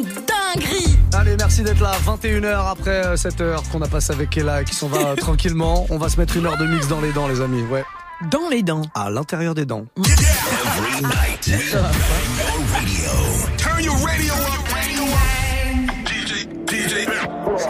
[0.00, 0.96] une dinguerie.
[1.12, 1.92] Allez, merci d'être là.
[2.04, 5.16] 21h après euh, cette heure qu'on a passé avec Ella et qui s'en va euh,
[5.16, 5.86] tranquillement.
[5.90, 7.62] On va se mettre une heure de mix dans les dents, les amis.
[7.62, 7.84] Ouais.
[8.30, 8.82] Dans les dents.
[8.94, 9.86] À l'intérieur des dents.
[9.96, 11.50] Every night.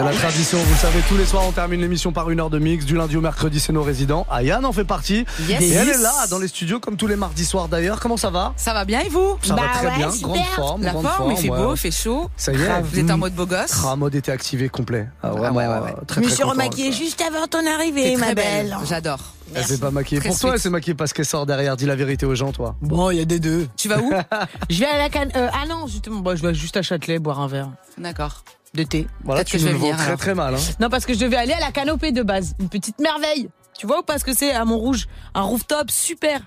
[0.00, 2.48] C'est la tradition, vous le savez, tous les soirs on termine l'émission par une heure
[2.50, 2.84] de mix.
[2.86, 4.26] Du lundi au mercredi, c'est nos résidents.
[4.30, 5.26] Ayane en fait partie.
[5.48, 5.60] Yes.
[5.60, 8.00] Et elle est là, dans les studios, comme tous les mardis soirs d'ailleurs.
[8.00, 8.52] Comment ça va?
[8.56, 9.36] Ça va bien et vous?
[9.42, 10.28] Ça Bah va très ouais, bien, super.
[10.30, 10.82] grande forme.
[10.84, 11.58] La grande forme, il fait ouais.
[11.58, 12.30] beau, il fait chaud.
[12.36, 12.80] Ça y est.
[12.82, 13.20] Vous êtes en Mm.
[13.20, 13.82] mode beau gosse?
[13.86, 15.08] Ah, mode était activé complet.
[15.22, 15.94] Ah, ouais, vraiment, ouais, ouais.
[15.98, 18.68] euh, Très, Je me suis remaquillée juste avant ton arrivée, très ma belle.
[18.70, 18.76] belle.
[18.88, 19.20] J'adore.
[19.54, 21.76] Elle s'est pas maquillée Très pour toi, elle s'est maquillée parce qu'elle sort derrière.
[21.76, 22.76] Dis la vérité aux gens, toi.
[22.80, 23.66] Bon, il y a des deux.
[23.76, 24.10] Tu vas où?
[24.70, 25.30] Je vais à la canne.
[25.36, 28.44] euh, ah non, justement, bah, je vais juste à Châtelet boire un verre D'accord.
[28.74, 29.06] De thé.
[29.24, 30.54] Voilà, tu que je nous vais le vends très mal.
[30.54, 30.58] Hein.
[30.80, 32.54] Non, parce que je devais aller à la canopée de base.
[32.60, 33.48] Une petite merveille.
[33.78, 35.08] Tu vois ou pas ce que c'est à Montrouge?
[35.34, 36.40] Un rooftop super.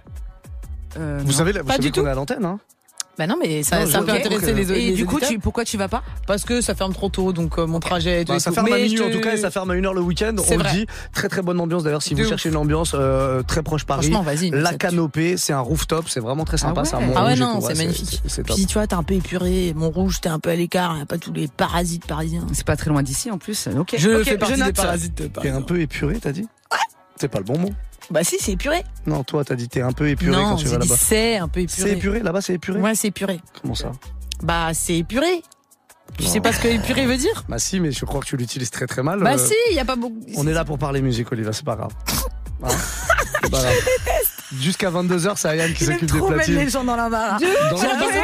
[0.98, 1.38] Euh, Vous non.
[1.38, 2.08] savez, vous Pas savez du qu'on tout.
[2.08, 2.60] est à l'antenne, hein
[3.18, 4.80] Bah non, mais ça, Non, ça peut intéresser les autres.
[4.80, 6.02] Et du coup, tu, pourquoi tu vas pas?
[6.26, 8.32] Parce que ça ferme trop tôt, donc euh, mon trajet et tout.
[8.32, 8.56] Bah, et ça tout.
[8.56, 10.34] ferme à minuit je en tout cas et ça ferme à une heure le week-end.
[10.38, 10.72] On le vrai.
[10.74, 10.86] dit.
[11.14, 12.30] Très très bonne ambiance d'ailleurs si De vous ouf.
[12.30, 14.10] cherchez une ambiance euh, très proche Paris.
[14.10, 14.50] Franchement, vas-y.
[14.50, 16.82] mais La canopée, c'est un rooftop, c'est vraiment très sympa.
[16.82, 17.14] Ah c'est un ouais.
[17.16, 18.22] Ah ouais, non, c'est magnifique.
[18.56, 19.74] Puis tu vois, t'es un peu épuré.
[19.76, 20.98] Montrouge, t'es un peu à l'écart.
[20.98, 22.48] Y a pas tous les parasites parisiens.
[22.54, 23.68] C'est pas très loin d'ici en plus.
[23.78, 23.94] Ok.
[23.98, 26.48] Je fais partie des parasites T'es un peu épuré, t'as dit?
[27.24, 27.70] C'est pas le bon mot.
[28.12, 28.84] Bah si, c'est épuré.
[29.05, 30.93] Non, toi, t'as dit t'es un peu épuré non, quand tu vas là-bas.
[30.99, 31.90] c'est un peu épuré.
[31.90, 32.82] C'est épuré, là-bas c'est épuré.
[32.82, 33.40] Ouais, c'est épuré.
[33.62, 33.93] Comment ça
[34.41, 35.41] Bah c'est épuré.
[36.18, 36.29] Tu Non.
[36.29, 38.71] sais pas ce que épuré veut dire Bah si, mais je crois que tu l'utilises
[38.71, 39.21] très très mal.
[39.21, 40.20] Bah Euh, si, y a pas beaucoup.
[40.35, 41.94] On est là pour parler musique, Oliva, c'est pas grave.
[42.62, 42.68] Hein
[43.44, 43.74] C'est pas grave.
[44.62, 46.70] Jusqu'à 22h, c'est Ayane qui s'occupe des platines.
[46.70, 47.37] gens dans tu la-
[47.71, 48.23] comprends très bien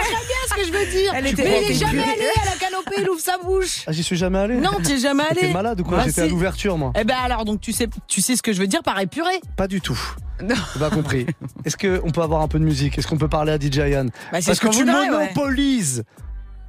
[0.49, 1.11] ce que je veux dire.
[1.16, 3.83] Elle Mais était- il elle est jamais allé à la canopée, il ouvre sa bouche.
[3.88, 4.55] Ah, j'y suis jamais allé.
[4.55, 5.53] Non, t'y es jamais T'es allé.
[5.53, 6.94] malade ou quoi Bah, J'étais à l'ouverture, moi.
[6.99, 9.31] Eh ben alors, donc tu sais, tu sais ce que je veux dire par épuré
[9.55, 9.99] Pas du tout.
[10.41, 10.55] Non.
[10.80, 11.25] Pas compris.
[11.66, 12.97] Est-ce qu'on peut avoir un peu de musique?
[12.97, 15.09] Est-ce qu'on peut parler à DJ Ayane Bah, Parce ce que tu voudrait, ouais.
[15.09, 16.03] monopolises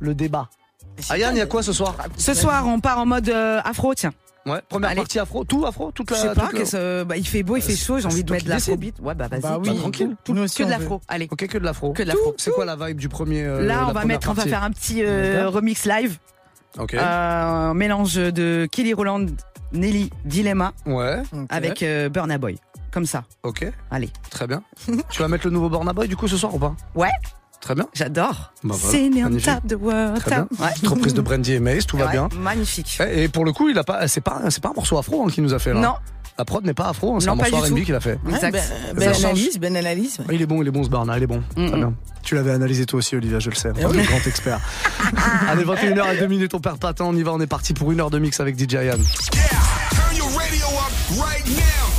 [0.00, 0.48] le débat.
[1.10, 1.94] Ayane, il y a quoi ce soir?
[2.16, 4.12] Ce soir, on part en mode euh, afro, tiens.
[4.46, 5.00] Ouais, première Allez.
[5.02, 6.20] partie afro, tout afro, toute Je la.
[6.20, 8.24] sais pas, toute la- qu'est-ce, euh, bah, il fait beau, il fait chaud, j'ai envie
[8.24, 8.68] de mettre de décides.
[8.70, 8.94] l'afrobeat.
[9.00, 9.40] Ouais, bah vas-y.
[9.40, 10.16] Bah oui, Bah, tranquille.
[10.24, 11.28] Tout, Que de l'afro, allez.
[11.30, 11.92] Ok, que de l'afro.
[11.92, 12.34] Que de l'afro.
[12.38, 14.70] C'est quoi la vibe du premier euh, Là, on va mettre, on va faire un
[14.70, 16.18] petit euh, remix live.
[16.78, 16.94] Ok.
[16.94, 19.26] Euh, un mélange de Kelly Roland,
[19.72, 22.58] Nelly, Dilemma Ouais, avec euh, Burna Boy.
[22.92, 23.24] Comme ça.
[23.44, 24.08] ok, Allez.
[24.30, 24.62] très bien.
[25.10, 26.74] tu vas mettre le nouveau Borna Boy du coup ce soir ou pas?
[26.96, 27.08] Ouais.
[27.60, 27.86] Très bien.
[27.92, 28.52] J'adore.
[28.64, 28.98] Bah voilà,
[29.34, 30.18] C'est top the world.
[30.20, 30.48] Très bien.
[30.58, 30.88] Ouais.
[30.88, 32.28] Reprise de Brandy et Mace, tout va Ouais, bien.
[32.38, 32.98] Magnifique.
[33.06, 35.24] Eh, Et pour le coup, il a pas, c'est pas, c'est pas un morceau afro
[35.26, 35.80] hein, qu'il nous a fait là.
[35.80, 35.94] Non,
[36.38, 37.84] La prod n'est pas afro, hein, c'est Non, un pas morceau du R&B tout.
[37.84, 38.18] qu'il a fait.
[38.24, 38.52] Ouais, exact.
[38.52, 39.24] ben- Ça belle change.
[39.24, 40.18] analyse, belle analyse.
[40.20, 40.24] ouais.
[40.30, 41.42] Ah, Il est bon, il est bon ce Barna, il est bon.
[41.56, 41.94] Mm, Très bien.
[42.22, 43.72] Tu l'avais analysé toi aussi, Olivia, je le sais.
[43.78, 44.02] Eh Un oui.
[44.04, 44.58] grand expert.
[45.48, 47.46] Allez, 21h et 2 minutes, on perd pas de temps, on y va, on est
[47.46, 48.84] parti pour une heure de mix avec DJ Yann.
[48.86, 48.96] Yeah.
[49.90, 51.89] Turn your radio up right now.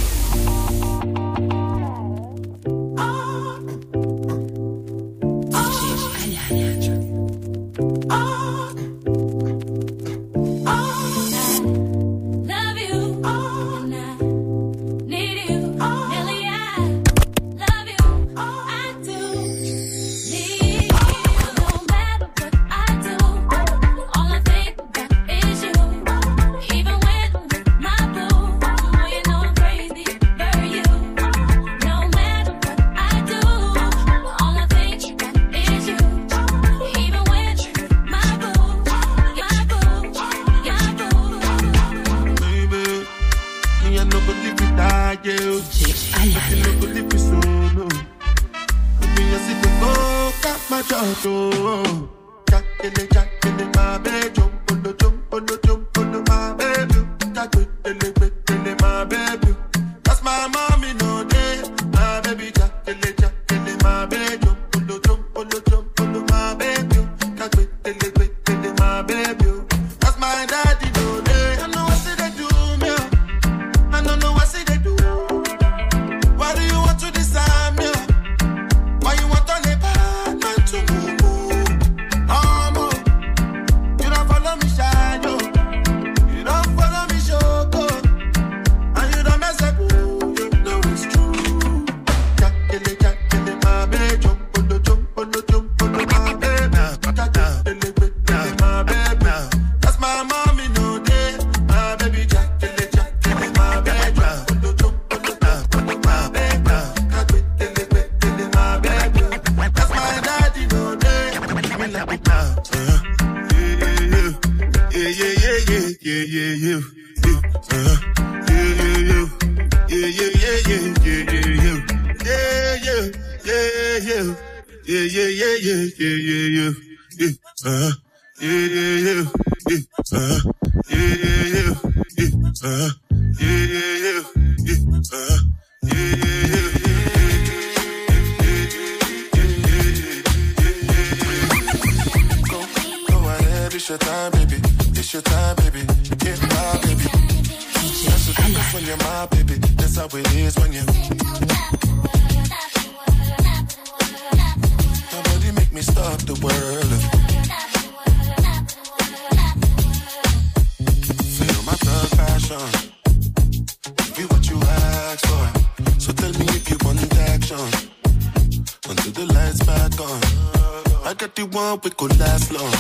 [171.41, 172.73] the one we could last long.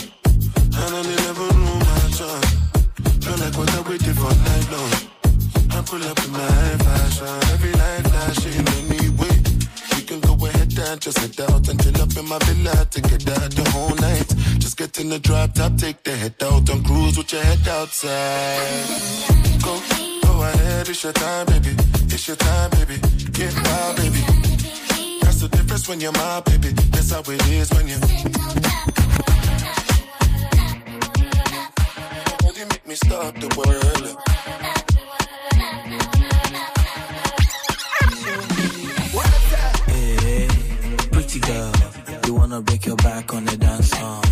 [0.81, 2.49] And I never know my time.
[3.21, 4.93] Feel like what I waited for night long.
[5.75, 7.33] I pull up in my fashion.
[7.53, 9.35] Every night flashing anyway.
[9.93, 13.01] We can go ahead and just head out and chill up in my villa to
[13.01, 14.29] get out the whole night.
[14.59, 17.67] Just get in the drop top, take the head out and cruise with your head
[17.67, 18.85] outside.
[19.63, 19.73] Go,
[20.23, 21.73] go ahead, it's your time, baby.
[22.13, 22.97] It's your time, baby.
[23.31, 24.40] Get wild, baby
[25.51, 26.69] difference when you're my baby.
[26.91, 27.97] That's how it is when you.
[32.61, 34.17] You make me stop the world.
[39.87, 40.47] Hey, eh,
[41.11, 41.71] pretty girl,
[42.27, 44.23] you wanna break your back on the dance song.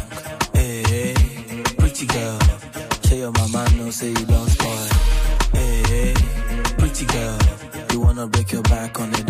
[0.53, 1.13] Hey,
[1.77, 2.37] pretty girl,
[3.01, 4.87] tell your mama no say you don't spoil.
[5.53, 6.13] Hey,
[6.77, 7.37] pretty girl,
[7.91, 9.23] you wanna break your back on the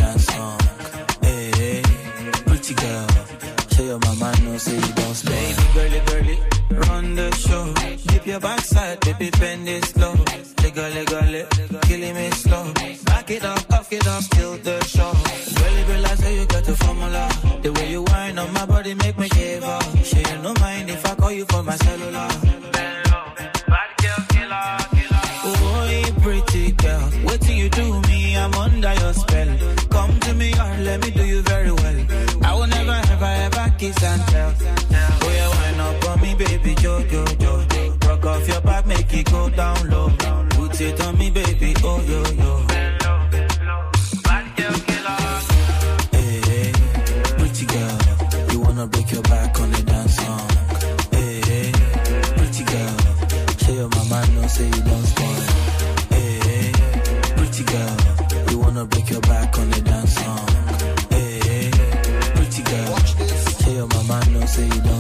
[64.59, 64.99] say don't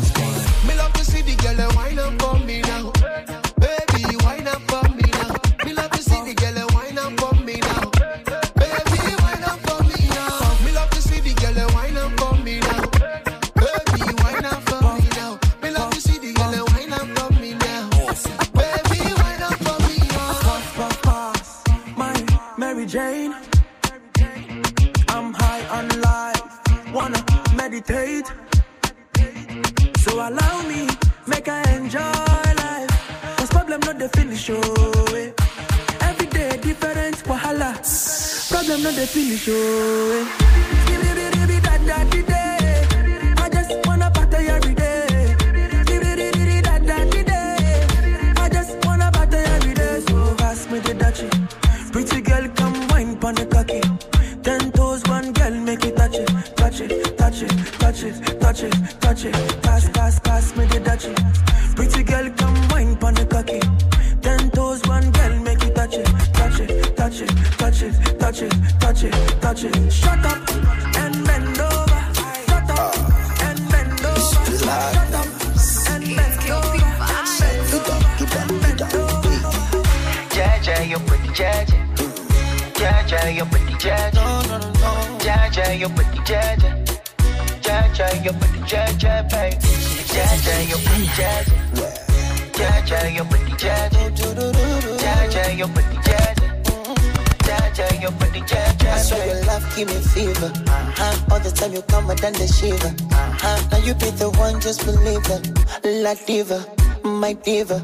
[106.29, 106.59] diva,
[107.03, 107.77] my diva.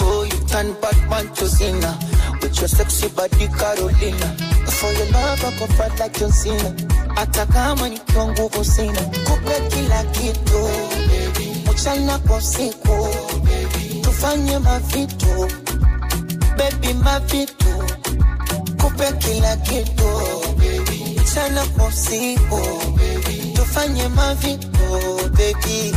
[0.00, 1.94] Oh, you turn bad man to sinner.
[2.40, 4.28] With your sexy body, Carolina.
[4.78, 6.70] For your love, I go fight like John Cena.
[7.20, 9.00] Atakama ni kiongo kusina.
[9.26, 10.60] Kupe kila kitu.
[11.72, 13.08] Mchana kwa siku.
[14.02, 15.48] Tufanye mavitu.
[16.56, 17.66] Baby mavitu.
[18.80, 20.10] Kupe kila kitu.
[21.22, 22.60] Mchana kwa siku.
[23.54, 24.68] Tufanye oh, mavitu,
[25.36, 25.94] baby.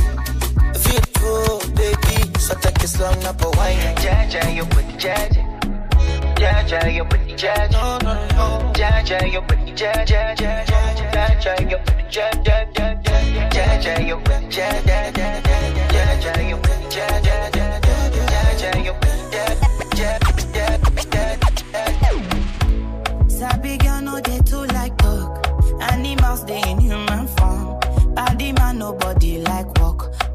[0.83, 3.55] Vito, baby, so take it long up away.
[3.57, 3.95] wine.
[3.97, 5.41] Jaja, you put jaja.
[6.35, 7.71] Jaja, you put jaja.
[7.71, 8.71] No, no, no.
[8.73, 10.35] Jaja, you put jaja.
[10.35, 12.57] Jaja, you put jaja.
[13.51, 14.97] Jaja, you put jaja.
[15.93, 17.37] Jaja, you put jaja.
[18.31, 20.61] Jaja, you put jaja.
[23.27, 25.45] Sabi girl no dey too like dog.
[25.81, 27.79] Animals they in human form.
[28.15, 29.20] Body man nobody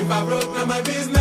[0.00, 1.17] If I broke, my business.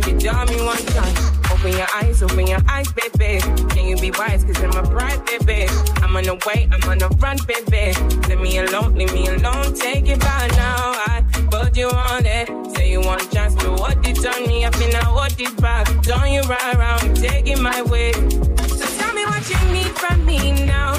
[0.00, 1.14] Time, you tell me one time.
[1.52, 3.40] Open your eyes, open your eyes, baby.
[3.70, 4.44] Can you be wise?
[4.44, 5.66] Cause I'm a bride, baby.
[6.02, 7.98] I'm on the way, I'm on the run, baby.
[8.28, 9.74] Leave me alone, leave me alone.
[9.74, 10.92] Take it by now.
[11.06, 12.48] I put you on it.
[12.76, 14.64] Say you want a chance to what it on me.
[14.64, 15.86] I been I what it back.
[16.02, 18.12] Don't you ride around, taking my way.
[18.12, 20.95] So tell me what you need from me now.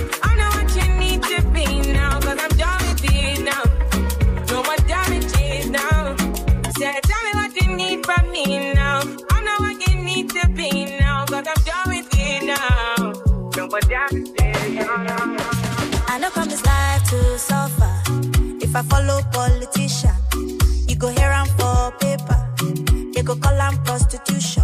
[18.89, 20.13] Follow politician,
[20.88, 22.38] you go hear am for paper.
[23.13, 24.63] They go call am prostitution.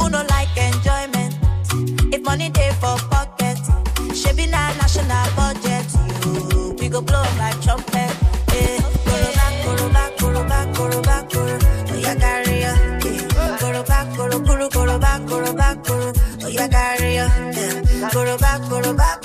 [0.00, 1.34] Who no like enjoyment?
[2.14, 3.58] If money dey for pocket,
[4.14, 5.86] shebi na national budget.
[6.24, 8.10] You, we go blow like trumpet.
[8.52, 11.58] Eh, koroba, koroba, koroba, koroba, koro.
[11.94, 12.72] Oya carry ya.
[13.04, 16.12] Eh, koroba, koro, koro, koroba, koroba, koro.
[16.46, 17.26] Oya carry ya.
[17.26, 19.15] Eh, koroba, koroba, koroba,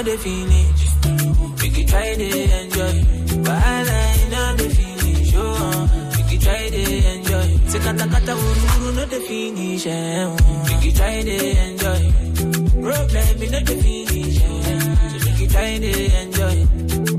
[0.00, 0.82] All the finish.
[1.60, 2.28] We can try to
[2.60, 2.96] enjoy.
[3.44, 5.32] Wahala in all the finish.
[5.36, 7.48] Oh, we can try to enjoy.
[7.68, 9.86] Say kata kata uru uru no the finish.
[9.86, 10.32] Eh, uh,
[10.64, 11.36] we can try to
[11.68, 12.02] enjoy.
[12.80, 14.40] Problem all the finish.
[14.40, 14.48] So
[15.20, 15.92] we can try to
[16.22, 16.56] enjoy.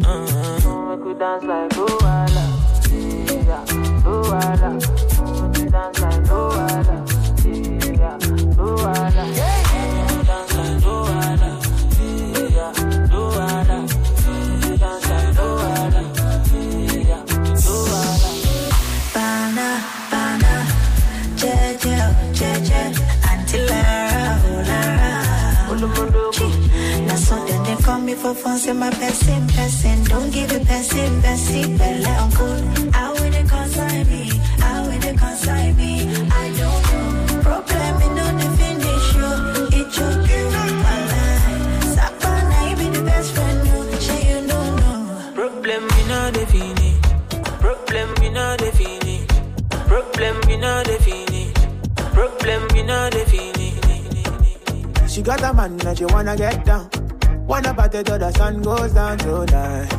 [0.02, 0.90] Uh, uh.
[0.90, 2.46] We could dance like Luala.
[3.46, 3.62] Yeah,
[4.10, 4.70] Luala.
[4.82, 7.11] We could dance like Luala.
[28.34, 30.04] They call me for fun, say my person, person.
[30.06, 32.92] Don't give it person, person, belle uncle.
[32.92, 34.30] How will they consign me?
[34.60, 36.02] How will they consign me?
[36.32, 37.42] I don't know.
[37.42, 39.32] Problem in on the finish, you.
[39.80, 41.86] It took you my life.
[41.96, 44.00] Sapana, you be the best friend, you.
[44.00, 45.32] Say you don't know.
[45.36, 46.98] Problem we know the finish.
[47.60, 49.28] Problem we know the finish.
[49.88, 51.54] Problem we know the finish.
[52.14, 55.12] Problem we know the finish.
[55.12, 56.91] She got a man that she wanna get down.
[57.52, 59.92] One up at the other, sun goes down tonight.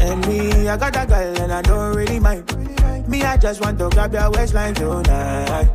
[0.00, 3.08] And me, I got a girl and I don't really mind.
[3.08, 5.70] Me, I just want to grab your waistline tonight.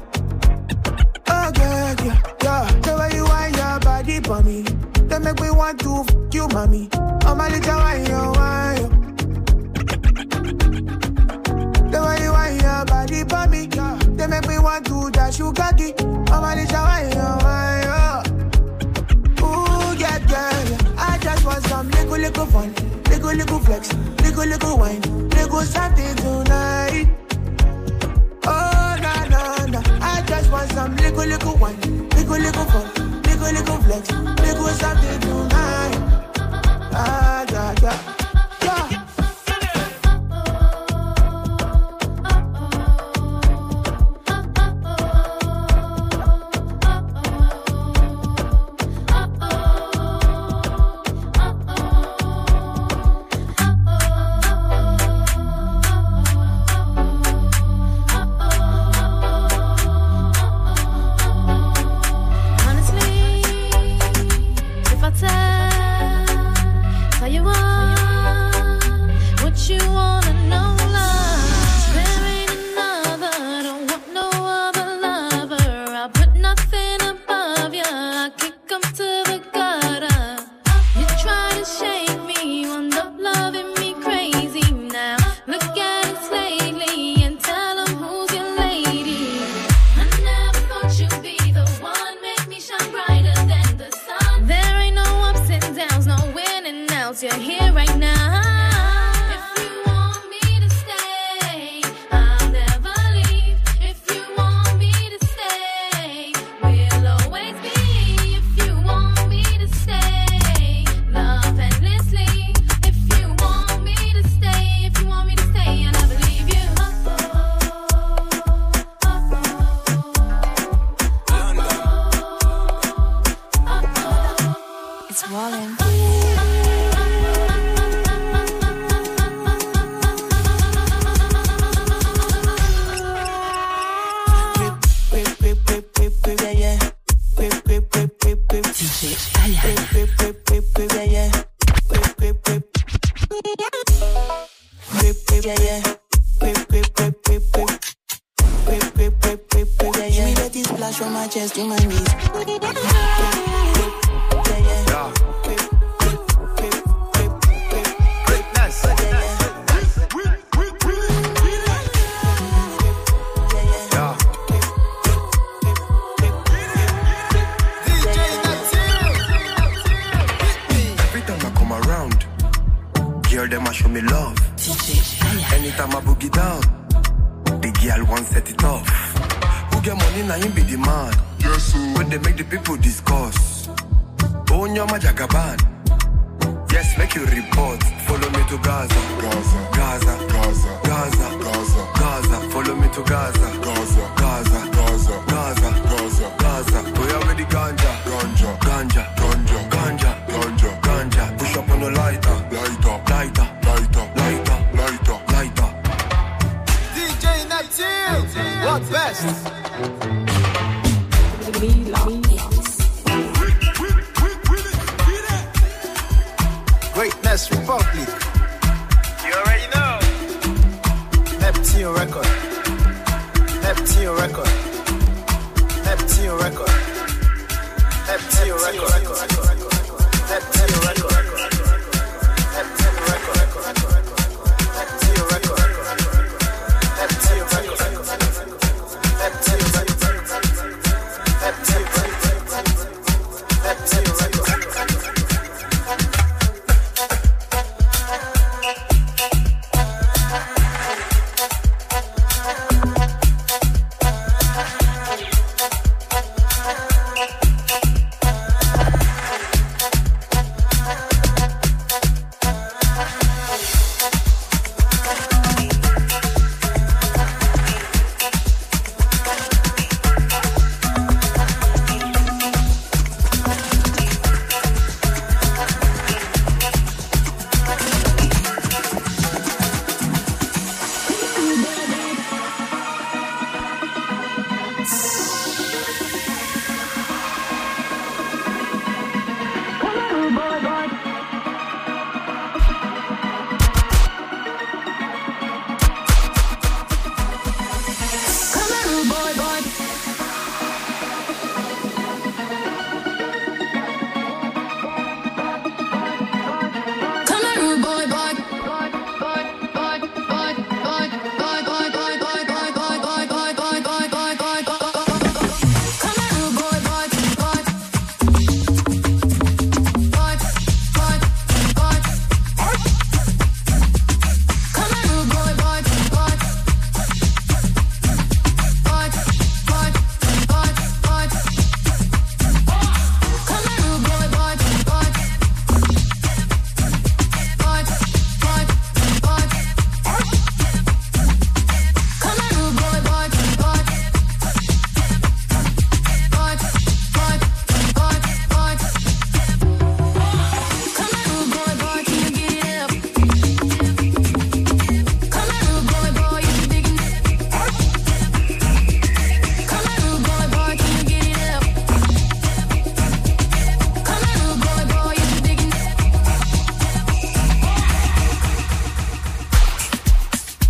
[1.30, 2.72] Oh, girl, yeah, yeah.
[2.82, 4.64] The way you wind your body for me,
[5.08, 6.90] they make me want to f you, mommy.
[7.24, 8.90] I'm a little wine, yo, wine.
[11.92, 13.68] The way you wind your body for me,
[14.18, 15.94] they make me want to dash you cocky.
[16.30, 16.87] I'm a little
[23.38, 27.08] little flex, little little wine, little something tonight.
[28.46, 31.80] Oh na na na, I just want some little little wine,
[32.10, 35.98] little little fun, little little flex, little something tonight.
[36.94, 38.17] Ah yeah yeah.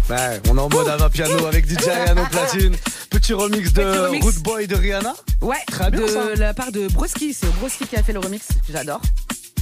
[0.09, 2.75] En mode Ava Piano avec DJ Ariano Platine.
[3.09, 4.25] Petit remix de Petit remix.
[4.25, 5.13] Root Boy de Rihanna.
[5.41, 6.35] Ouais, Très bien, de ça.
[6.35, 7.33] la part de Broski.
[7.33, 8.47] C'est Broski qui a fait le remix.
[8.71, 9.01] J'adore.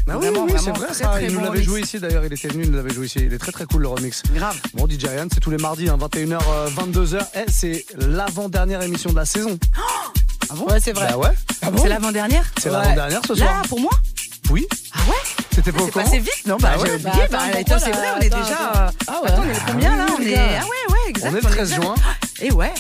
[0.08, 0.27] Ah oui,
[0.63, 1.08] c'est vrai très, ça.
[1.08, 2.23] très il nous bon l'avait joué ici d'ailleurs.
[2.25, 3.19] Il était venu, il nous l'avait joué ici.
[3.25, 4.21] Il est très très cool le remix.
[4.36, 4.55] Grave.
[4.75, 6.38] Bon, DJ Ryan, c'est tous les mardis, hein, 21h,
[6.75, 7.25] 22h.
[7.36, 9.58] Eh, c'est l'avant-dernière émission de la saison.
[10.47, 10.65] Ah bon?
[10.67, 11.08] Ouais, c'est vrai.
[11.10, 11.31] Bah ouais.
[11.81, 12.45] C'est l'avant-dernière?
[12.62, 12.77] C'est Ouais.
[12.77, 13.49] l'avant-dernière ce soir.
[13.51, 13.89] Là, pour moi?
[14.51, 14.67] Oui.
[14.93, 15.44] Ah ouais?
[15.56, 17.28] C'était pas au C'est courant passé vite Non, bah, Bah j'ai Bah, oublié.
[17.32, 18.91] Bah, pourquoi attends, c'est vrai, on est déjà.
[19.08, 19.30] Ah ouais.
[19.30, 20.36] Attends, on est le combien là On est.
[20.36, 21.30] Ah ouais, ouais, exact.
[21.32, 21.96] On est le 13 juin.
[22.41, 22.74] Et ouais.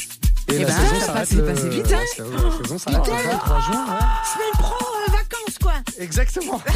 [0.47, 1.45] Et Eh la ben, saison ça s'arrête.
[1.45, 1.97] passé vite, hein.
[2.15, 3.85] C'est- La saison s'arrête le 23 juin.
[4.33, 4.75] Semaine pro,
[5.65, 5.73] quoi.
[5.99, 6.61] Exactement.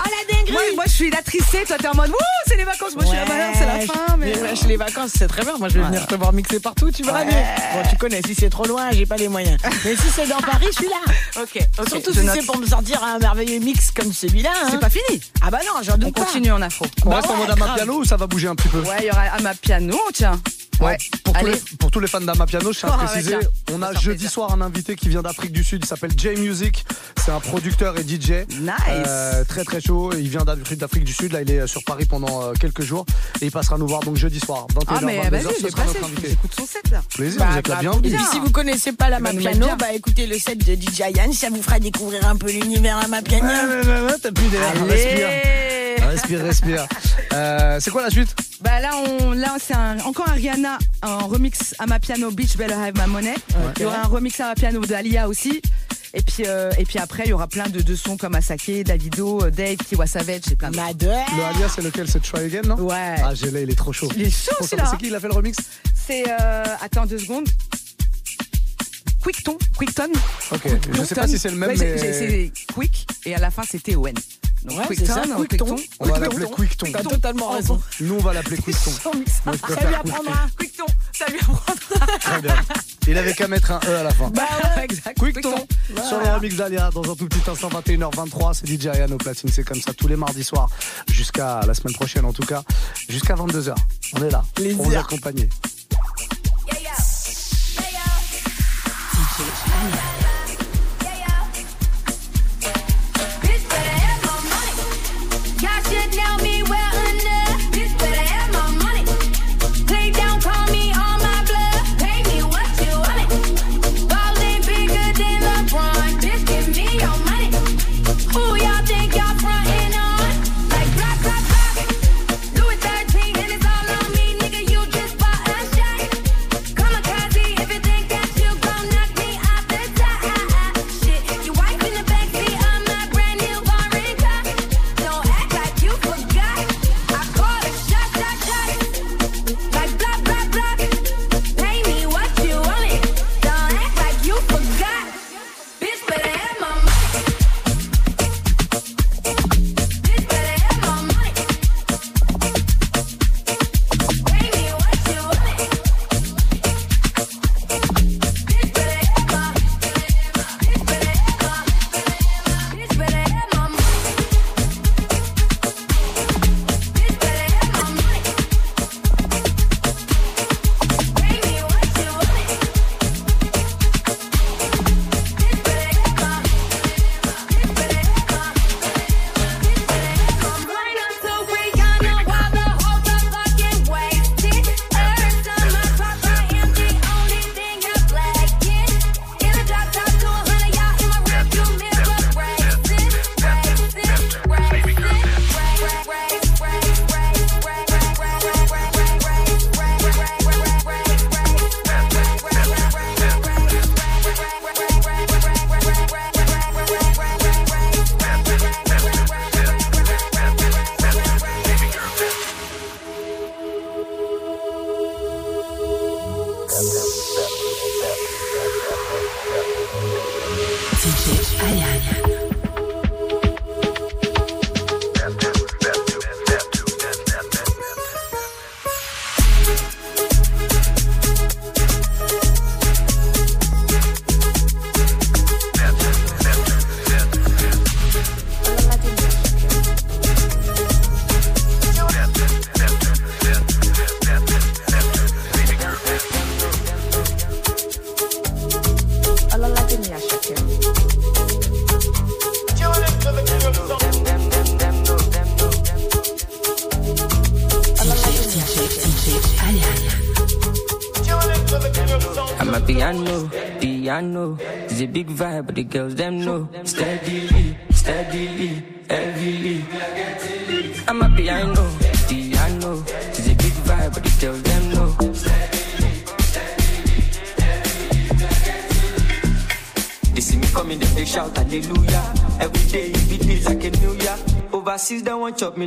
[0.00, 0.52] Oh la dinguerie.
[0.52, 1.64] Moi, moi, je suis la tristée.
[1.66, 2.14] Toi, t'es en mode, ouh,
[2.46, 2.94] c'est les vacances.
[2.94, 4.16] Moi, je suis la malheur, c'est la fin.
[4.16, 4.32] Mais.
[4.34, 5.58] Lâche les vacances, c'est très bien.
[5.58, 7.24] Moi, je vais venir te voir mixer partout, tu vas Ouais.
[7.26, 9.58] Bon, tu connais, si c'est trop loin, j'ai pas les moyens.
[9.84, 11.42] Mais si c'est dans Paris, je suis là.
[11.42, 11.58] Ok.
[11.88, 14.50] Surtout je si c'est pour me sortir un merveilleux mix comme celui-là.
[14.64, 14.68] hein.
[14.70, 15.20] C'est pas fini.
[15.42, 16.24] Ah bah non, j'en On doute pas.
[16.24, 16.86] continue en afro.
[17.04, 17.76] On Bah reste en ouais, mode Ama grave.
[17.76, 20.40] Piano ou ça va bouger un petit peu Ouais, il y aura Ama Piano, tiens.
[20.80, 23.36] Ouais, Pour, tous les, pour tous les fans d'Ama Piano, je tiens à Oh, préciser,
[23.72, 24.30] on a jeudi plaisir.
[24.30, 27.98] soir un invité qui vient d'Afrique du Sud, il s'appelle J Music, c'est un producteur
[27.98, 28.46] et DJ.
[28.60, 28.72] Nice.
[28.88, 32.42] Euh, très très chaud, il vient d'Afrique du Sud, là il est sur Paris pendant
[32.42, 33.04] euh, quelques jours
[33.40, 35.70] et il passera nous voir donc jeudi soir, 21h, Ah, mais 22h, vas-y, ce j'ai
[35.70, 35.98] passé.
[36.28, 37.02] J'écoute son set là.
[37.16, 37.80] Plaisir, Bah, vous êtes la grave.
[38.00, 38.08] bienvenue.
[38.08, 39.76] Et puis si vous connaissez pas la va nous mettre Piano, bien.
[39.76, 43.22] bah écoutez le set de DJ Yann, ça vous fera découvrir un peu l'univers Ama
[43.22, 43.44] Piano.
[43.48, 45.28] Ouais, ouais, ouais, t'as plus d'air, respire.
[46.08, 46.86] Respire, respire.
[47.34, 48.34] Euh, c'est quoi la suite?
[48.62, 52.56] Bah là, on, là c'est un, encore un Rihanna, un remix à ma piano, Beach
[52.56, 53.34] Better Have My Money.
[53.76, 55.60] Il y aura un remix à ma piano d'Alia aussi.
[56.14, 58.82] Et puis, euh, et puis après, il y aura plein de, de sons comme Asake,
[58.84, 60.76] Davido, euh, Dave, Tiwa Savage et plein de.
[60.76, 62.08] Le alias c'est lequel?
[62.08, 62.76] C'est Try Again, non?
[62.76, 63.16] Ouais.
[63.22, 64.08] Ah, j'ai là, il est trop chaud.
[64.16, 64.88] Il est chaud, celui-là.
[64.90, 65.56] C'est qui il a fait le remix?
[65.94, 66.24] C'est.
[66.28, 67.48] Euh, attends deux secondes.
[69.22, 69.58] Quickton.
[69.76, 70.10] Quickton.
[70.52, 70.62] Ok,
[70.94, 73.38] je sais pas si c'est le même, Ouais, c'est- mais- c'est- C'est Quick et à
[73.38, 74.14] la fin c'était Owen.
[74.64, 75.76] Donc Ouais, c'est Quickton, ça, euh, Quickton.
[76.00, 76.86] On va l'appeler Quickton.
[76.92, 77.80] T'as totalement raison.
[78.00, 78.90] Nous, on va l'appeler Quickton.
[78.92, 79.74] Ça lui Quickton.
[80.00, 80.46] apprendra.
[80.58, 81.87] Quickton, ça lui apprendra.
[82.20, 82.54] Très bien.
[83.06, 84.28] Il avait qu'à mettre un E à la fin.
[84.30, 84.42] Bah
[84.76, 84.84] ouais.
[84.84, 85.18] exact.
[85.18, 85.54] Quickton
[86.06, 89.50] sur le remix d'Alia dans un tout petit instant 21h23 c'est DJ Ryan au platine
[89.50, 90.68] c'est comme ça tous les mardis soirs
[91.10, 92.62] jusqu'à la semaine prochaine en tout cas
[93.08, 93.74] jusqu'à 22h
[94.16, 95.48] on est là Les pour vous accompagner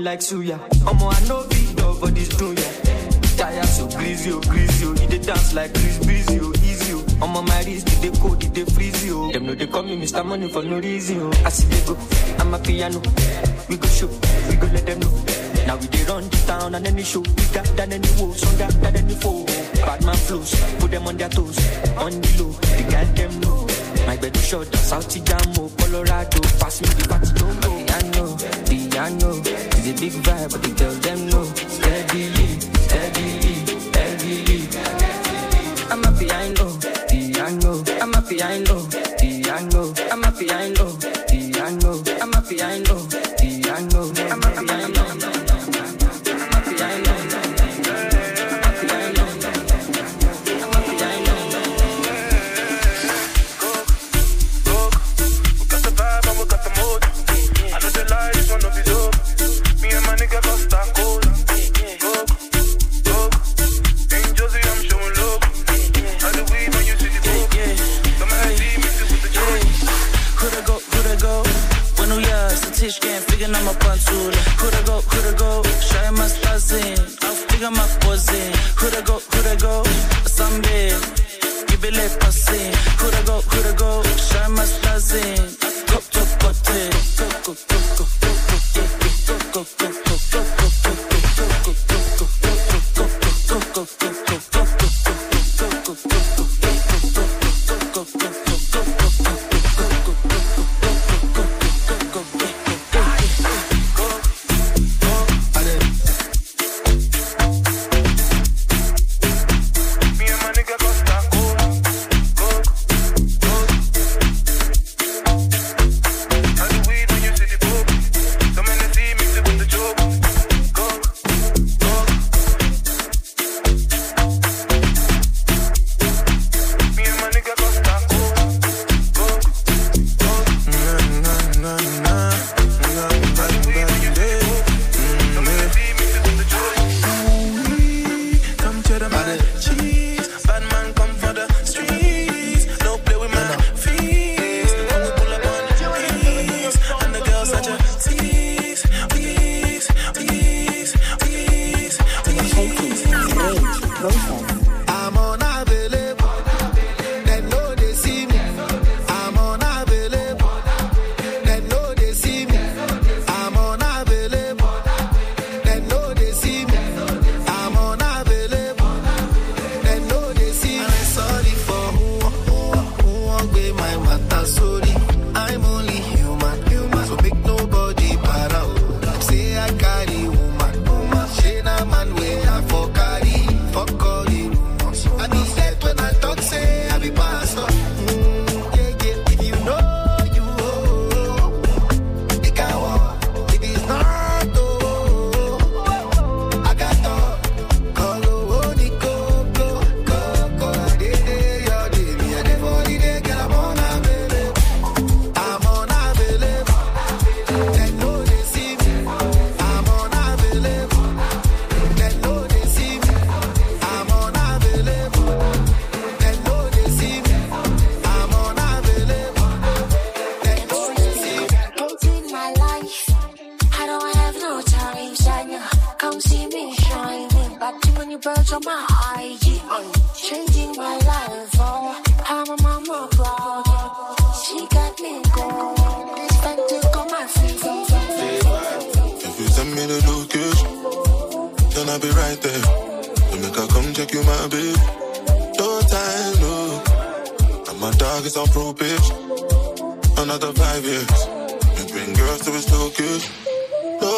[0.03, 0.57] like suya.
[0.85, 2.63] Omo, I know big dog for this junior.
[3.37, 4.93] Tire so greasy, oh, greasy, oh.
[5.11, 7.25] You dance like Chris Breezy, oh, easy, oh.
[7.25, 9.31] Omo, my wrist, you they cold, they dey freezy, oh.
[9.31, 10.25] Them know they call me Mr.
[10.25, 11.31] Money for no reason, oh.
[11.45, 11.97] I see they go,
[12.39, 13.01] I'm a piano.
[13.69, 14.07] We go show,
[14.49, 15.11] we go let them know.
[15.67, 18.95] Now we dey run the town and any show bigger than any wolf, stronger than
[18.95, 19.45] any foe.
[19.85, 21.57] Badman flows, put them on their toes,
[21.97, 23.67] on the low, the got them know.
[24.07, 27.65] My bed is short, South Jamo, oh, Colorado, pass me the party don't.
[27.65, 28.35] Oh, oh, I know,
[28.67, 29.09] the I
[29.83, 31.43] it's a big vibe, but they tell them no.
[31.43, 33.55] Steadily, steadily,
[33.87, 34.61] steadily.
[35.89, 36.77] I'm a piano,
[37.09, 37.83] piano.
[38.01, 38.87] I'm a piano,
[39.19, 39.93] piano.
[40.11, 42.03] I'm a piano, piano.
[42.21, 43.30] I'm a piano.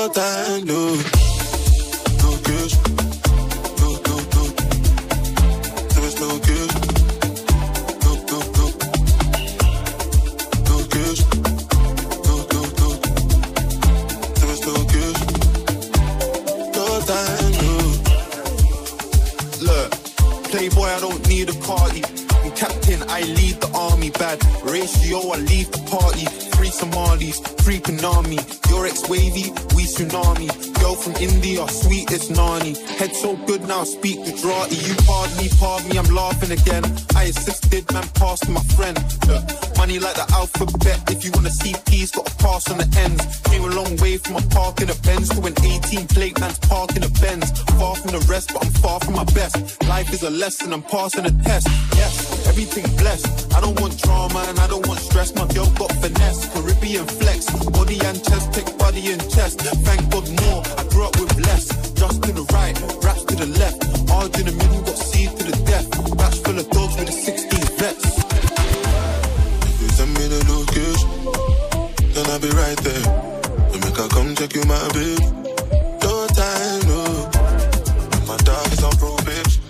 [0.05, 0.61] I.
[0.65, 0.95] No.
[2.19, 2.67] No, no, no.
[3.79, 3.87] No.
[3.89, 4.43] No, no, no.
[10.65, 10.83] No.
[12.25, 12.95] No, no, no.
[14.41, 14.83] No
[19.61, 19.91] Look,
[20.51, 22.01] playboy, I don't need a party.
[22.55, 24.09] Captain, I lead the army.
[24.11, 26.25] Bad ratio, I lead the party.
[26.51, 28.39] Three Somalis three Panami.
[28.69, 30.49] Your ex wavy, we tsunami.
[30.81, 32.75] Girl from India, sweet as Nani.
[32.99, 34.75] Head so good now, speak the Gujarati.
[34.75, 36.83] You pardon me, pardon me, I'm laughing again.
[37.15, 38.97] I assisted, man, pass to my friend.
[39.27, 39.43] Look,
[39.77, 40.99] money like the alphabet.
[41.09, 43.23] If you wanna see peace, gotta pass on the ends.
[43.49, 46.59] Came a long way from a park in a Benz to an 18 plate man's
[46.59, 47.47] park in a Benz.
[47.79, 49.55] Far from the rest, but I'm far from my best.
[49.87, 51.67] Life is a lesson, I'm passing a test.
[51.95, 53.53] Yes, everything blessed.
[53.55, 55.33] I don't want drama and I don't want stress.
[55.35, 59.59] My girl got finesse, Caribbean flex, body and chest, take body and chest.
[59.61, 60.63] Thank God more.
[60.77, 61.67] I grew up with less.
[61.93, 63.79] Just to the right, raps to the left.
[64.11, 65.87] Arg in the middle, got C to the death.
[66.17, 68.05] Batch full of dogs with a 16 vets.
[69.69, 71.09] If You send me the location,
[72.13, 73.05] then I'll be right there.
[73.73, 75.19] You make her come check you, my babe.
[76.03, 77.01] No time, no.
[78.13, 79.63] And my dog is on probation.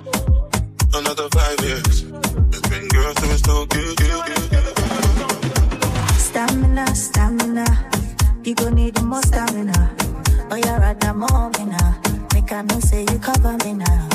[0.93, 2.01] Another five years.
[2.53, 4.77] Between girls, so it's no good, good, good, good.
[6.17, 6.85] Stamina,
[7.53, 7.89] stamina.
[8.43, 9.95] You gon' need more stamina.
[10.51, 11.79] Oh, yeah, right now, momina.
[11.81, 12.33] Uh.
[12.33, 14.09] Make I know say you cover me now.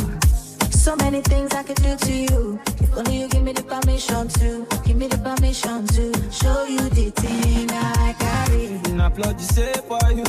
[0.70, 2.61] So many things I could do to you.
[2.81, 4.66] If only you give me the permission to.
[4.85, 8.81] Give me the permission to show you the thing I carry.
[9.01, 10.24] Applaud, you say for you.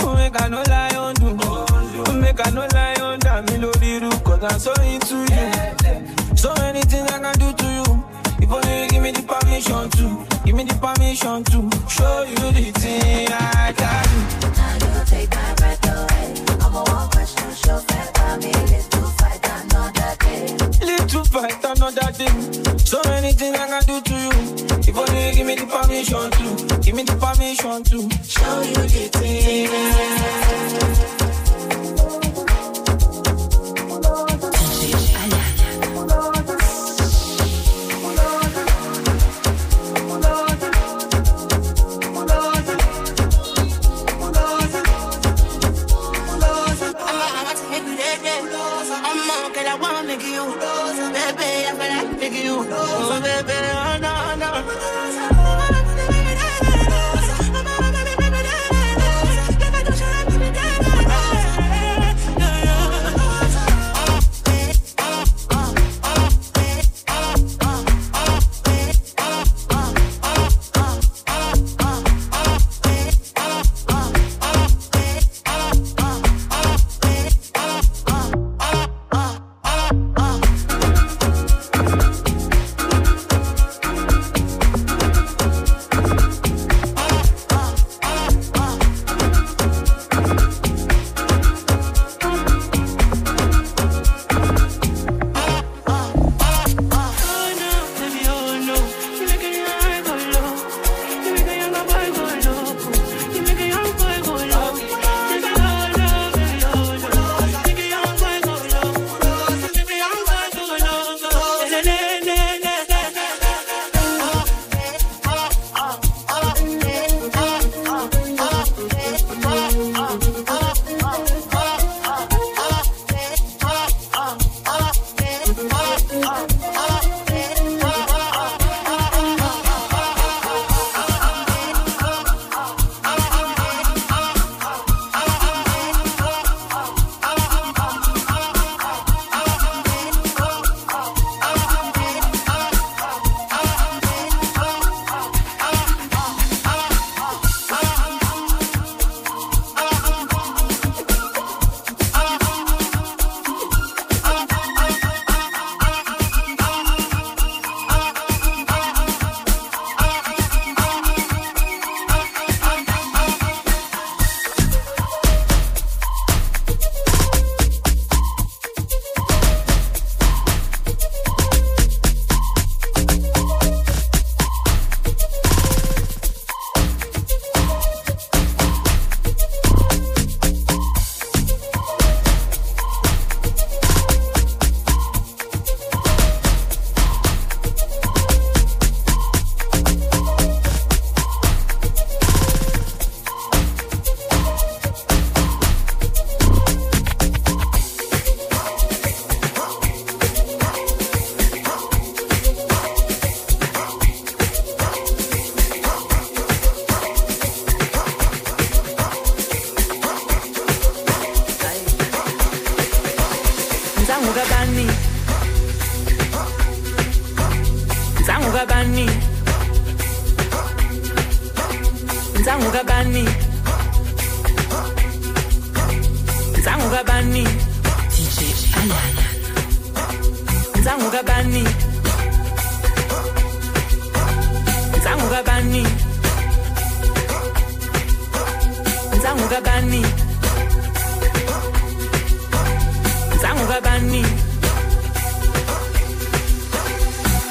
[0.00, 1.36] Oh, make I no lie on you.
[1.42, 6.36] Oh, make I no lie on that melody, cause I'm so into you.
[6.36, 8.17] So many things I can do to you.
[8.48, 10.24] If only you give me the permission to.
[10.46, 14.20] Give me the permission to show you the thing I carry.
[14.56, 16.32] Now you take my breath away.
[16.64, 18.50] I'm a one question show for me.
[18.72, 20.56] Let's do fight another day.
[20.80, 22.32] Live to fight another day.
[22.78, 24.32] So many things I can do to you.
[24.80, 26.78] If only you give me the permission to.
[26.80, 29.68] Give me the permission to show you the thing.
[52.28, 53.38] Stamina,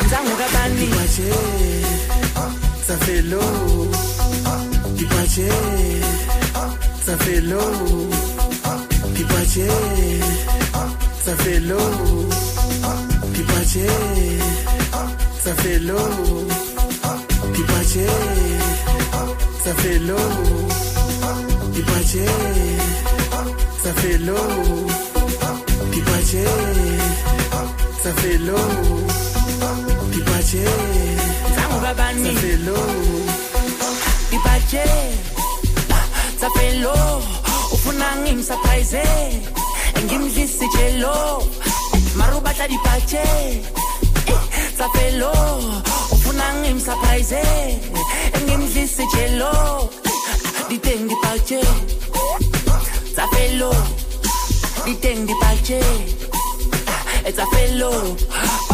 [0.10, 0.88] zangu kabani.
[2.86, 3.42] Tsafelo
[4.46, 4.64] ah,
[4.98, 5.50] dipache
[7.04, 7.62] tsafelo
[8.64, 8.80] ah,
[9.16, 9.68] dipache
[11.24, 11.80] tsafelo
[12.84, 13.02] ah,
[13.34, 13.88] dipache
[15.42, 16.00] tsafelo
[17.54, 18.08] dipache
[19.64, 20.20] tsafelo
[21.74, 22.28] dipache
[23.82, 24.40] tsafelo
[25.92, 26.46] dipache
[28.02, 28.60] tsafelo
[30.48, 30.64] dipache
[31.56, 32.78] Zangu babani Sa fe lo
[34.30, 34.86] Dipache
[36.40, 36.94] Sa fe lo
[37.72, 39.04] Ufuna ngimsurprise
[40.06, 41.44] Ngimdlisi chelo
[42.16, 43.24] Maru bata dipache
[44.78, 45.32] Sa fe lo
[46.12, 47.44] Ufuna ngimsurprise
[48.46, 49.90] Ngimdlisi chelo
[50.70, 51.62] Diteng dipache
[53.16, 53.58] Sa fe
[54.86, 55.82] Diteng dipache
[57.28, 58.57] It's a fellow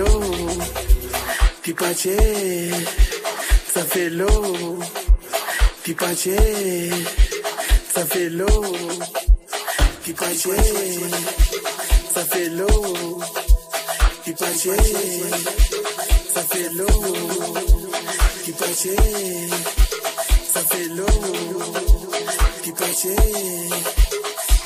[0.00, 0.20] l'eau.
[1.62, 2.08] Pipache,
[3.74, 4.78] ça fait l'eau.
[5.82, 6.28] Pipache,
[7.94, 8.62] ça fait l'eau.
[10.04, 10.48] Pipache,
[12.14, 13.20] ça fait l'eau.
[14.24, 14.68] Pipache,
[16.34, 16.86] ça fait l'eau.
[20.52, 21.06] Ça fait l'eau.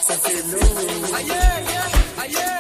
[0.07, 0.65] Ça fait l'eau.
[2.27, 2.54] DJ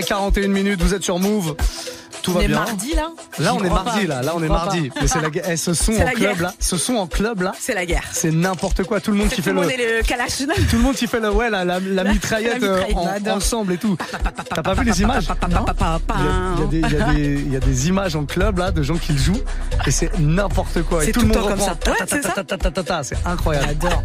[0.00, 1.56] 21h41 minutes, vous êtes sur Move.
[2.22, 2.56] Tout va est bien.
[2.56, 4.20] mardi, là Là, on est mardi, là.
[4.20, 4.90] Là, on est mardi.
[5.00, 5.44] Mais c'est la guerre.
[5.48, 6.52] Eh, ce son en club, là.
[6.58, 7.52] Ce son en club, là.
[7.58, 8.02] C'est la guerre.
[8.10, 9.00] C'est n'importe quoi.
[9.00, 9.72] Tout le monde qui Tout fait le monde le.
[9.80, 10.56] est le Kalachnikov.
[10.70, 12.82] Tout le monde qui fait le, ouais, la, la, la mitraillette euh,
[13.30, 13.96] ensemble et tout.
[14.50, 15.28] T'as pas vu les images?
[16.72, 19.42] Il y, a, des, images en club là de gens qui le jouent
[19.86, 21.02] et c'est n'importe quoi.
[21.02, 21.76] Et C'est tout le monde comme ça.
[23.04, 23.68] C'est incroyable.
[23.68, 24.02] J'adore.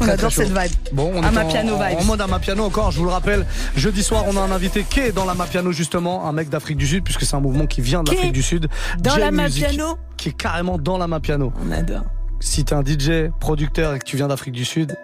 [0.00, 0.72] On adore cette vibe.
[0.92, 1.98] Bon, on est en, vibes.
[2.00, 3.46] en mode Amapiano encore, je vous le rappelle.
[3.76, 6.86] Jeudi soir, on a un invité qui est dans l'Amapiano justement, un mec d'Afrique du
[6.86, 8.68] Sud, puisque c'est un mouvement qui vient d'Afrique du Sud.
[8.98, 11.52] dans J l'Amapiano Qui est carrément dans l'Amapiano.
[11.66, 12.02] On adore.
[12.40, 14.96] Si t'es un DJ, producteur et que tu viens d'Afrique du Sud,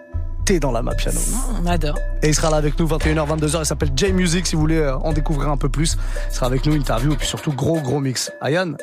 [0.45, 1.19] t'es dans l'Amapiano.
[1.61, 1.97] On adore.
[2.23, 3.59] Et il sera là avec nous 21h, 22h.
[3.59, 5.97] Il s'appelle J Music si vous voulez euh, en découvrir un peu plus.
[6.31, 8.31] Il sera avec nous, interview et puis surtout gros gros mix.
[8.41, 8.77] Ayane,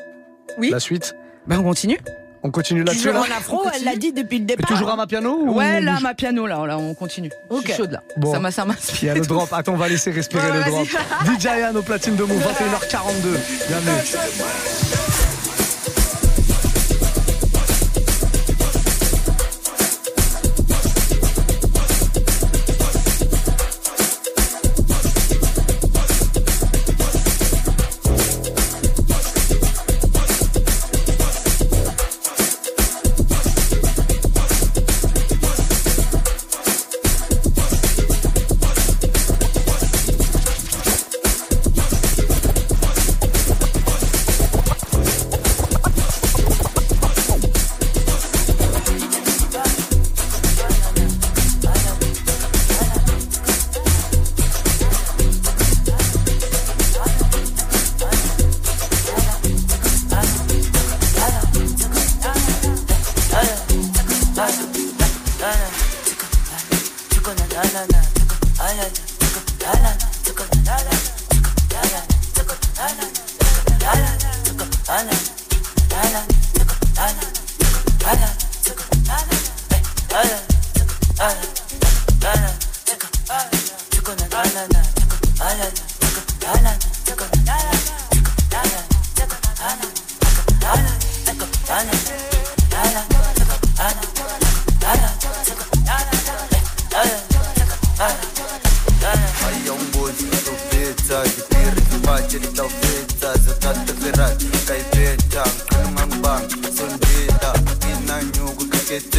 [0.59, 0.71] Oui.
[0.71, 1.15] la suite.
[1.47, 1.99] Ben, on continue.
[2.45, 3.09] On continue là-dessus.
[3.09, 4.69] Toujours là en afro, elle l'a dit depuis le départ.
[4.69, 7.31] toujours à ma piano ou Ouais, là, bouge ma piano, là, là, on continue.
[7.51, 7.65] Je Ok.
[7.67, 8.03] suis chaude, là.
[8.17, 8.33] Bon.
[8.33, 9.53] Ça m'a, ça m'a Il y a le drop.
[9.53, 10.87] Attends, on va laisser respirer Ouais, le drop.
[11.41, 13.39] DJ Ayane au platine de Move, 21h42.
[13.69, 14.92] Bienvenue.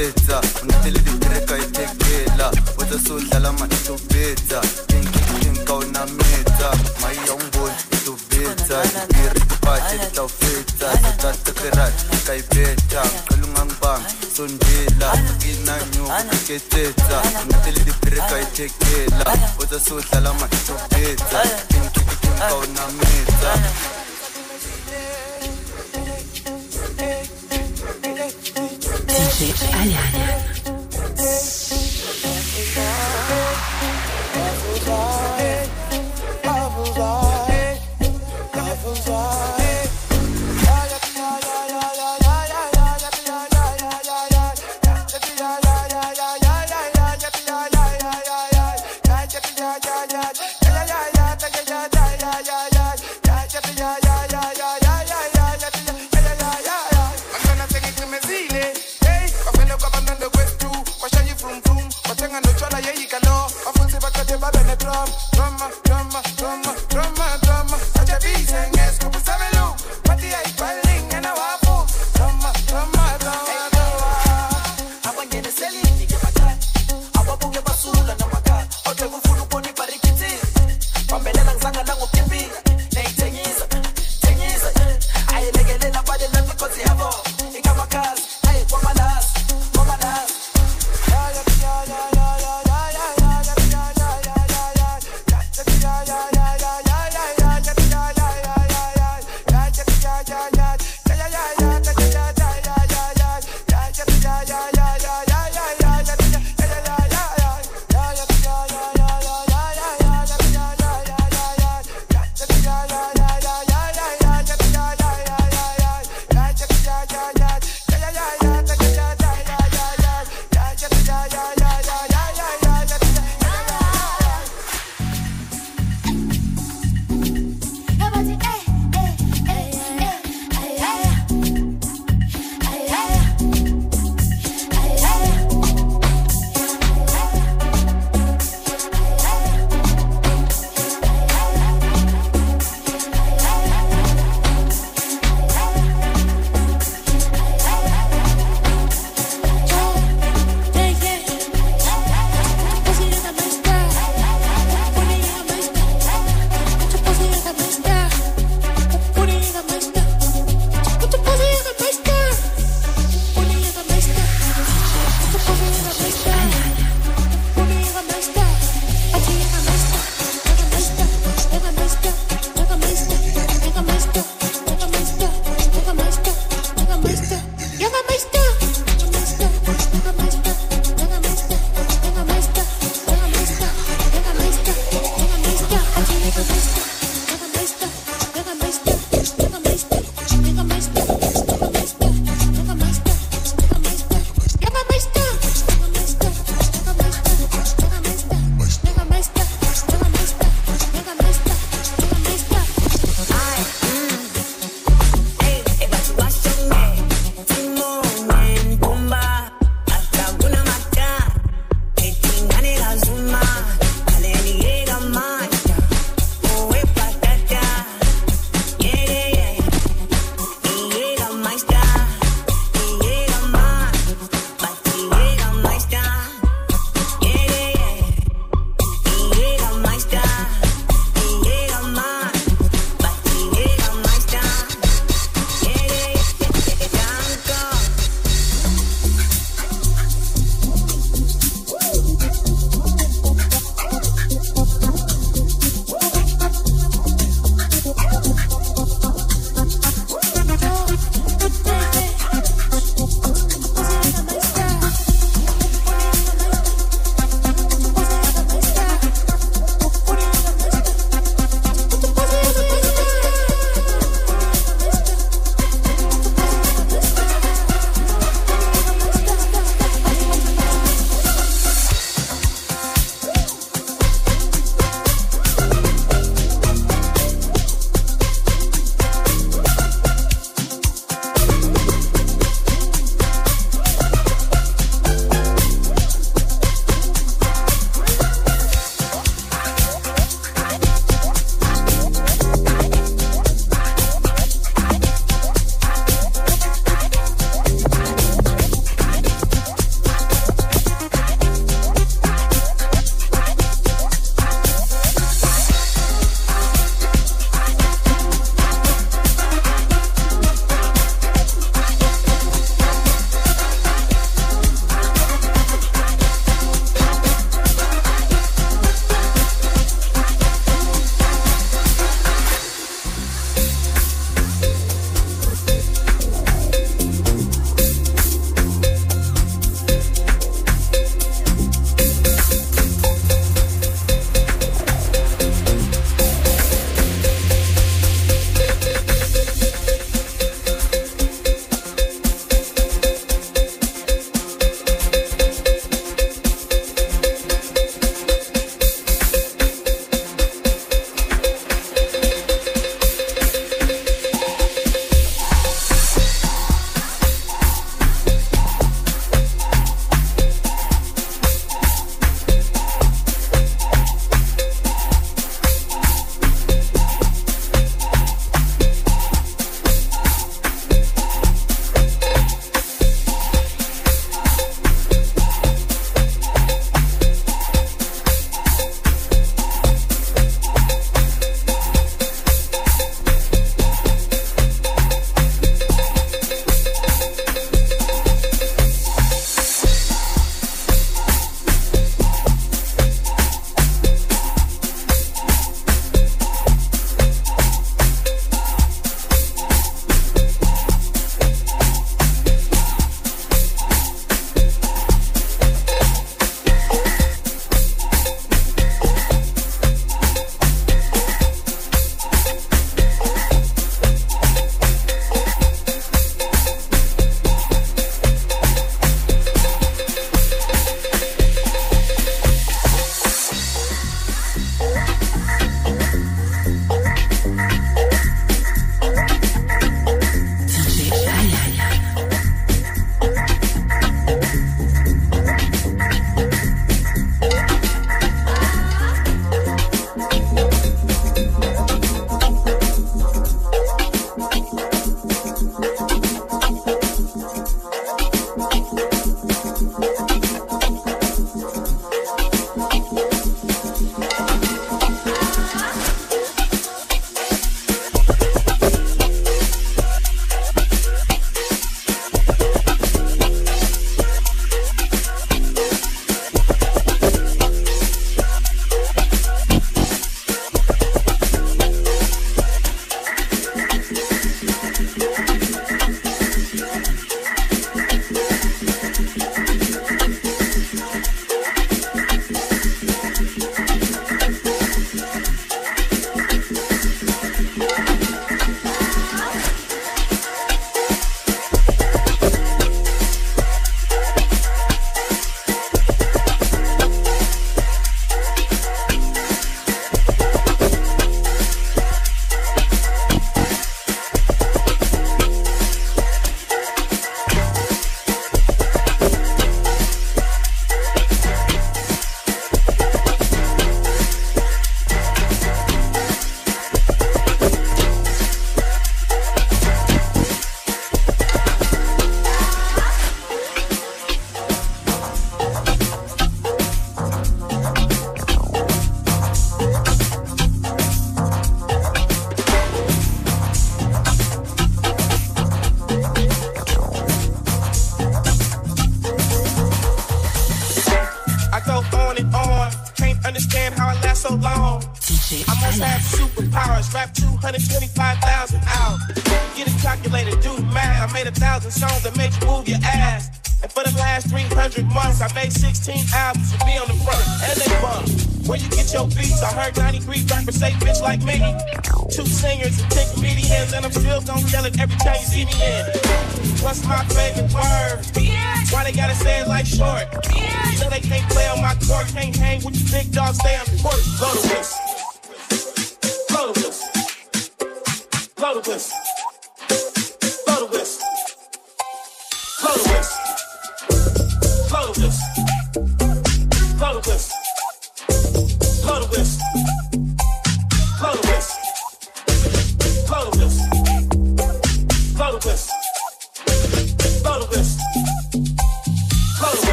[0.00, 7.74] Kaketeta Unatili dipiri kaitekela Wata sodlala matobeta Tinki tinka unameta Mayongboni
[8.04, 11.92] tofeta Dipiri kipache litafeta Zotata kerat
[12.26, 14.02] Kaipeta Kulunga mbang
[14.36, 15.12] Sondela
[15.50, 20.32] Ina nyugu kaketeta Unatili dipiri kaitekela Wata sodlala
[21.68, 23.70] tinka unameta
[29.42, 30.39] 哎呀爱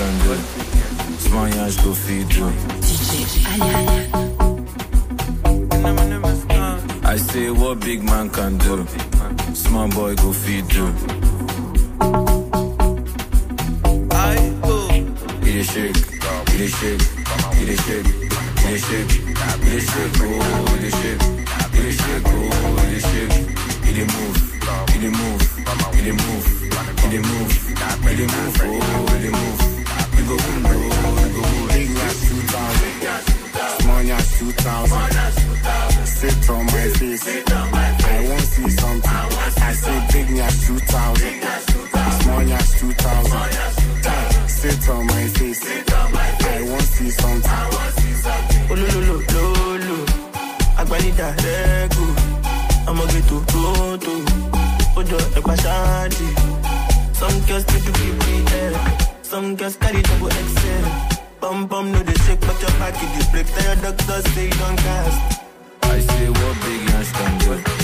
[0.00, 0.36] attendu.
[1.18, 1.28] Ce
[7.04, 8.86] I say what big man can do.
[9.54, 10.86] Small boy go feed do.
[14.12, 14.88] I go.
[15.44, 15.96] Eat a shake,
[16.54, 17.02] eat a shake,
[17.60, 19.12] eat a shake, eat a shake,
[19.60, 21.22] eat a shake, oh, eat a shake,
[21.74, 22.38] eat a shake, oh,
[22.86, 23.34] eat a shake,
[23.88, 24.38] eat a move,
[24.94, 25.42] eat a move,
[25.96, 26.46] eat a move,
[27.04, 27.52] eat a move,
[28.06, 29.79] eat a move, oh, eat a move
[30.30, 31.42] go, go,
[31.74, 36.06] big last 2000, small as 2000.
[36.06, 39.10] Sit on my face, I won't see something.
[39.10, 41.42] I say big as 2000,
[42.20, 44.48] small as 2000.
[44.48, 47.58] Sit on my face, I won't see something.
[48.70, 49.98] Ololololo,
[50.78, 52.06] agbalida lego,
[52.86, 53.62] ọmọge tó tó
[54.04, 54.14] tó,
[54.96, 56.26] ó jọ ẹ̀pà ṣáàdì,
[57.18, 58.44] some girls need to be big
[59.30, 60.84] some girls carry double XL.
[61.40, 63.46] Bum bum, no they shake, but your back it break.
[63.46, 65.40] Tell your doctor say you don't cast.
[65.84, 67.79] I say what big ass can.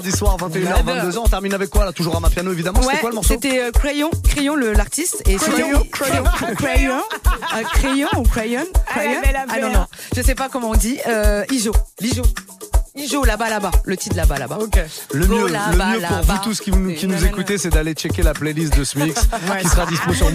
[0.00, 1.18] Mardis soirs 21h 22h.
[1.18, 2.80] On termine avec quoi là Toujours à ma piano évidemment.
[2.80, 6.24] C'était Ouais, quoi le morceau C'était euh, Crayon, Crayon le- l'artiste et c'était- Crayon, Crayon,
[6.56, 9.18] Crayon, euh, Crayon ou Crayon, Crayon?
[9.22, 9.86] avait la Ah non non,
[10.16, 10.98] je sais pas comment on dit.
[11.06, 12.22] Euh, Ijo, Lijo,
[13.10, 14.58] Là-bas là-bas, le titre là-bas là-bas.
[14.60, 14.78] Ok.
[15.12, 17.92] Le mieux, le là-bas, mieux pour vous tous qui, nous- qui nous écoutez, c'est d'aller
[17.94, 19.14] checker la playlist de Smix
[19.50, 20.30] Ouais, qui sera dispo sur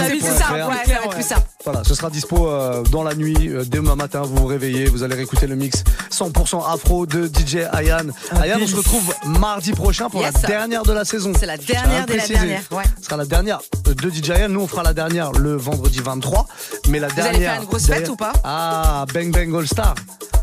[1.22, 1.36] ça.
[1.64, 5.04] Voilà, ce sera dispo euh, dans la nuit, euh, demain matin, vous vous réveillez, vous
[5.04, 8.08] allez réécouter le mix 100% afro de DJ Ayan.
[8.42, 10.34] Ayan, on se retrouve mardi prochain pour Yes.
[10.44, 11.32] la dernière de la saison.
[11.38, 12.84] C'est la dernière de la dernière, ouais.
[13.00, 14.50] Ce sera la dernière de DJ Ayan.
[14.50, 16.48] Nous, on fera la dernière le vendredi 23.
[16.90, 17.52] Mais la Vous allez dernière.
[17.54, 19.96] faire une grosse fête derrière- ou pas Ah, Bang Bang All Star.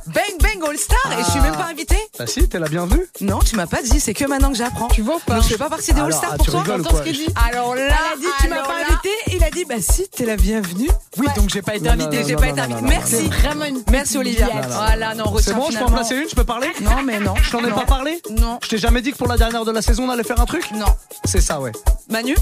[0.07, 1.43] Bang Bang All Star et je suis Ah.
[1.45, 1.97] même pas invitée.
[2.19, 3.07] Bah si, t'es la bienvenue.
[3.21, 4.89] Non, tu m'as pas dit, c'est que maintenant que j'apprends.
[4.89, 6.63] Tu vois ou pas Je fais pas partie des All Stars ah, pour tu toi.
[6.63, 9.09] rigoles quoi ce qu'il dit Alors là, Elle a dit, tu m'as pas là- invité.
[9.37, 10.89] Il a dit, bah si, t'es la bienvenue.
[11.19, 12.23] Oui, donc j'ai pas été Non, non, invité.
[12.23, 12.81] non, J'ai pas non, été invitée.
[12.83, 13.17] Merci.
[13.17, 14.49] C'est vraiment une Merci Olivia.
[14.69, 17.21] Voilà, non, on C'est bon, je peux en placer une, je peux parler Non, mais
[17.21, 17.35] non.
[17.41, 18.59] Je t'en ai pas parlé Non.
[18.63, 20.47] Je t'ai jamais dit que pour la dernière de la saison, on allait faire un
[20.47, 20.87] truc Non.
[21.25, 21.73] C'est ça, ouais.
[22.11, 22.35] Manu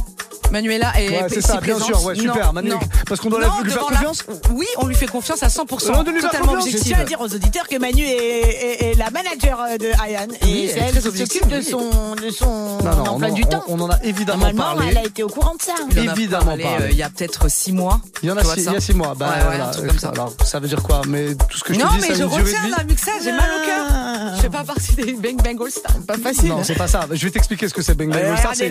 [0.51, 2.71] Manuela est Ouais, c'est ça, bien sûr, ouais, super, Non, Manu.
[2.71, 2.81] non.
[3.07, 5.93] Parce qu'on doit Non, lui faire la- confiance Oui, on lui fait confiance à 100%.
[5.95, 6.73] On doit lui faire totalement confiance.
[6.73, 9.87] Je tiens à dire aux auditeurs que Manu est, est- est la manager euh, de
[10.05, 11.65] Ayan Oui, et elle c'est est elle qui s'occupe de oui.
[11.65, 13.65] son, de son Non, non, on emploi en- du temps.
[13.69, 14.87] on- on en a évidemment Normalement, parlé.
[14.91, 15.75] elle a été au courant de ça.
[15.91, 16.65] Il Évidemment parlé.
[16.65, 18.01] euh, il y a peut-être 6 mois.
[18.23, 19.15] Il y en a six, il y a six mois.
[19.17, 19.69] Bah, Ouais, ouais, voilà.
[19.69, 20.09] un truc comme ça.
[20.11, 21.03] Alors, ça veut dire quoi?
[21.09, 23.33] Mais tout ce que je non, te dis, mais ça je retiens la mixage, j'ai
[23.33, 24.37] mal au cœur.
[24.37, 25.97] Je fais pas partie des Bang Bang All Stars.
[26.07, 26.49] Pas facile.
[26.49, 27.07] Non, c'est pas ça.
[27.11, 28.53] Je vais t'expliquer ce que c'est Bang Bang All Star.
[28.55, 28.69] C'est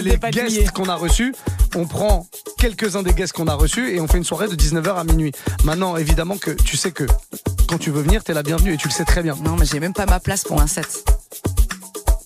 [0.00, 1.34] les guests qu'on a reçus.
[1.76, 2.26] On prend
[2.58, 5.32] quelques-uns des guests qu'on a reçus et on fait une soirée de 19h à minuit.
[5.64, 7.04] Maintenant, évidemment que tu sais que
[7.72, 9.34] quand tu veux venir, t'es la bienvenue et tu le sais très bien.
[9.34, 11.02] Non, mais j'ai même pas ma place pour un set.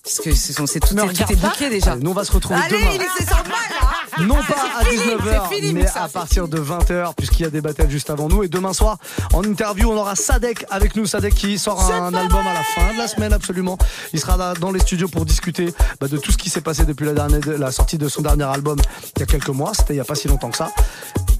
[0.03, 1.93] Parce que c'est tout, est, tout est booké déjà.
[1.93, 2.91] Allez, nous, on va se retrouver Allez, demain.
[2.95, 3.96] il est c'est normal là.
[4.21, 7.43] Non Ah, pas à c'est fini, 19h, c'est fini, mais à partir de 20h, puisqu'il
[7.43, 8.43] y a des battles juste avant nous.
[8.43, 8.99] Et demain soir,
[9.33, 11.07] en interview, on aura Sadek avec nous.
[11.07, 13.79] Sadek qui sort un album à la fin de la semaine, absolument.
[14.13, 16.85] Il sera là dans les studios pour discuter bah, de tout ce qui s'est passé
[16.85, 18.79] depuis la, dernière, la sortie de son dernier album
[19.17, 19.73] il y a quelques mois.
[19.75, 20.71] C'était il n'y a pas si longtemps que ça.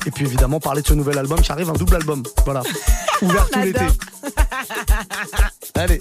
[0.07, 2.23] Et puis évidemment, parler de ce nouvel album qui arrive, un double album.
[2.45, 2.63] Voilà.
[3.23, 3.87] Ouvert tout l'été.
[5.75, 5.99] Allez.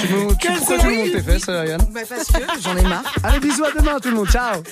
[0.00, 2.82] Tu me, tu, pourquoi tu me montes tes fesses, Yann Bah, parce que j'en ai
[2.82, 3.04] marre.
[3.22, 4.28] Allez, bisous à demain, tout le monde.
[4.28, 4.62] Ciao.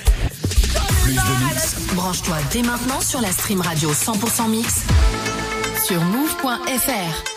[1.95, 4.83] Branche-toi dès maintenant sur la stream radio 100% mix
[5.87, 7.36] sur move.fr.